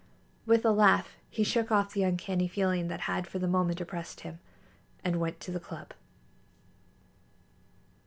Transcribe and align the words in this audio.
With 0.47 0.65
a 0.65 0.71
laugh 0.71 1.15
he 1.29 1.43
shook 1.43 1.71
off 1.71 1.93
the 1.93 2.01
uncanny 2.01 2.47
feeling 2.47 2.87
that 2.87 3.01
had 3.01 3.27
for 3.27 3.37
the 3.37 3.47
moment 3.47 3.79
oppressed 3.81 4.21
him, 4.21 4.39
and 5.03 5.19
went 5.19 5.39
to 5.41 5.51
the 5.51 5.59
club. 5.59 5.93